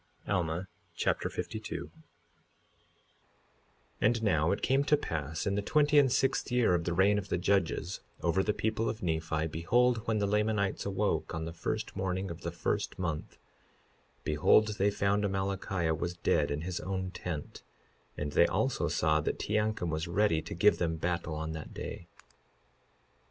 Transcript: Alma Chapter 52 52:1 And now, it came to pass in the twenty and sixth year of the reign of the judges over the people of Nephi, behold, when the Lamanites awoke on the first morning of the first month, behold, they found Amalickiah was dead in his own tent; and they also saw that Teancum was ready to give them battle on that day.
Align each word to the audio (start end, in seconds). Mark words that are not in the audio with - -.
Alma 0.27 0.67
Chapter 0.95 1.29
52 1.29 1.91
52:1 1.91 1.91
And 4.01 4.23
now, 4.23 4.49
it 4.51 4.63
came 4.63 4.83
to 4.85 4.97
pass 4.97 5.45
in 5.45 5.53
the 5.53 5.61
twenty 5.61 5.99
and 5.99 6.11
sixth 6.11 6.51
year 6.51 6.73
of 6.73 6.85
the 6.85 6.93
reign 6.93 7.19
of 7.19 7.29
the 7.29 7.37
judges 7.37 7.99
over 8.23 8.41
the 8.41 8.51
people 8.51 8.89
of 8.89 9.03
Nephi, 9.03 9.45
behold, 9.45 10.07
when 10.07 10.17
the 10.17 10.25
Lamanites 10.25 10.87
awoke 10.87 11.35
on 11.35 11.45
the 11.45 11.53
first 11.53 11.95
morning 11.95 12.31
of 12.31 12.41
the 12.41 12.49
first 12.49 12.97
month, 12.97 13.37
behold, 14.23 14.69
they 14.79 14.89
found 14.89 15.23
Amalickiah 15.23 15.95
was 15.95 16.15
dead 16.17 16.49
in 16.49 16.61
his 16.61 16.79
own 16.79 17.11
tent; 17.11 17.61
and 18.17 18.31
they 18.31 18.47
also 18.47 18.87
saw 18.87 19.21
that 19.21 19.37
Teancum 19.37 19.91
was 19.91 20.07
ready 20.07 20.41
to 20.41 20.55
give 20.55 20.79
them 20.79 20.95
battle 20.95 21.35
on 21.35 21.51
that 21.51 21.75
day. 21.75 22.07